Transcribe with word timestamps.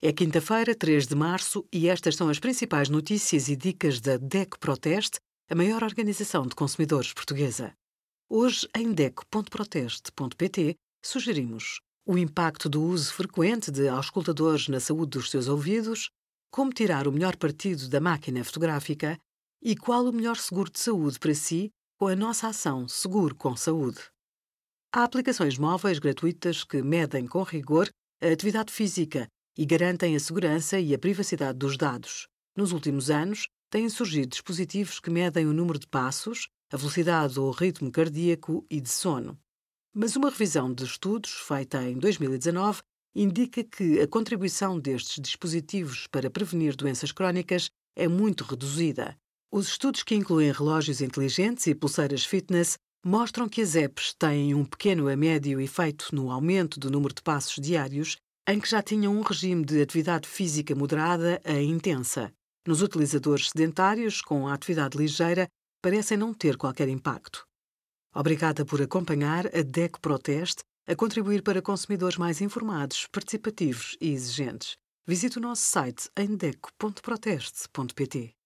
É 0.00 0.12
quinta-feira, 0.12 0.76
3 0.76 1.08
de 1.08 1.16
março, 1.16 1.66
e 1.72 1.88
estas 1.88 2.14
são 2.14 2.28
as 2.28 2.38
principais 2.38 2.88
notícias 2.88 3.48
e 3.48 3.56
dicas 3.56 4.00
da 4.00 4.16
DECO 4.16 4.56
Proteste, 4.56 5.18
a 5.50 5.56
maior 5.56 5.82
organização 5.82 6.46
de 6.46 6.54
consumidores 6.54 7.12
portuguesa. 7.12 7.74
Hoje, 8.30 8.68
em 8.76 8.92
DECO.proteste.pt, 8.92 10.76
sugerimos 11.04 11.80
o 12.06 12.16
impacto 12.16 12.68
do 12.68 12.80
uso 12.80 13.12
frequente 13.12 13.72
de 13.72 13.88
auscultadores 13.88 14.68
na 14.68 14.78
saúde 14.78 15.18
dos 15.18 15.30
seus 15.32 15.48
ouvidos, 15.48 16.10
como 16.48 16.72
tirar 16.72 17.08
o 17.08 17.12
melhor 17.12 17.34
partido 17.34 17.88
da 17.88 18.00
máquina 18.00 18.44
fotográfica 18.44 19.18
e 19.60 19.74
qual 19.74 20.04
o 20.04 20.12
melhor 20.12 20.36
seguro 20.36 20.70
de 20.70 20.78
saúde 20.78 21.18
para 21.18 21.34
si 21.34 21.70
com 21.98 22.06
a 22.06 22.14
nossa 22.14 22.46
ação 22.46 22.86
Seguro 22.86 23.34
com 23.34 23.56
Saúde. 23.56 23.98
Há 24.94 25.02
aplicações 25.02 25.58
móveis 25.58 25.98
gratuitas 25.98 26.62
que 26.62 26.82
medem 26.82 27.26
com 27.26 27.42
rigor 27.42 27.90
a 28.22 28.28
atividade 28.28 28.72
física 28.72 29.28
e 29.58 29.66
garantem 29.66 30.14
a 30.14 30.20
segurança 30.20 30.78
e 30.78 30.94
a 30.94 30.98
privacidade 30.98 31.58
dos 31.58 31.76
dados. 31.76 32.28
Nos 32.56 32.70
últimos 32.70 33.10
anos, 33.10 33.48
têm 33.68 33.88
surgido 33.88 34.28
dispositivos 34.28 35.00
que 35.00 35.10
medem 35.10 35.46
o 35.46 35.52
número 35.52 35.80
de 35.80 35.88
passos, 35.88 36.46
a 36.72 36.76
velocidade 36.76 37.40
ou 37.40 37.50
ritmo 37.50 37.90
cardíaco 37.90 38.64
e 38.70 38.80
de 38.80 38.88
sono. 38.88 39.36
Mas 39.92 40.14
uma 40.14 40.30
revisão 40.30 40.72
de 40.72 40.84
estudos, 40.84 41.32
feita 41.32 41.82
em 41.82 41.98
2019, 41.98 42.82
indica 43.16 43.64
que 43.64 44.00
a 44.00 44.06
contribuição 44.06 44.78
destes 44.78 45.20
dispositivos 45.20 46.06
para 46.06 46.30
prevenir 46.30 46.76
doenças 46.76 47.10
crónicas 47.10 47.68
é 47.96 48.06
muito 48.06 48.44
reduzida. 48.44 49.16
Os 49.50 49.66
estudos 49.66 50.04
que 50.04 50.14
incluem 50.14 50.52
relógios 50.52 51.00
inteligentes 51.00 51.66
e 51.66 51.74
pulseiras 51.74 52.24
fitness 52.24 52.76
mostram 53.04 53.48
que 53.48 53.62
as 53.62 53.74
apps 53.74 54.14
têm 54.14 54.54
um 54.54 54.64
pequeno 54.64 55.08
a 55.08 55.16
médio 55.16 55.60
efeito 55.60 56.14
no 56.14 56.30
aumento 56.30 56.78
do 56.78 56.90
número 56.90 57.14
de 57.14 57.22
passos 57.22 57.56
diários 57.60 58.16
em 58.48 58.58
que 58.58 58.68
já 58.68 58.82
tinham 58.82 59.14
um 59.14 59.20
regime 59.20 59.62
de 59.62 59.82
atividade 59.82 60.26
física 60.26 60.74
moderada 60.74 61.38
a 61.44 61.60
intensa. 61.60 62.32
Nos 62.66 62.80
utilizadores 62.80 63.50
sedentários, 63.50 64.22
com 64.22 64.48
a 64.48 64.54
atividade 64.54 64.96
ligeira, 64.96 65.46
parecem 65.82 66.16
não 66.16 66.32
ter 66.32 66.56
qualquer 66.56 66.88
impacto. 66.88 67.46
Obrigada 68.14 68.64
por 68.64 68.80
acompanhar 68.80 69.46
a 69.48 69.62
DEC 69.62 70.00
Proteste 70.00 70.62
a 70.86 70.96
contribuir 70.96 71.42
para 71.42 71.60
consumidores 71.60 72.16
mais 72.16 72.40
informados, 72.40 73.06
participativos 73.12 73.98
e 74.00 74.08
exigentes. 74.08 74.76
Visite 75.06 75.36
o 75.36 75.42
nosso 75.42 75.62
site 75.62 76.08
em 76.16 76.34
deco.proteste.pt. 76.34 78.37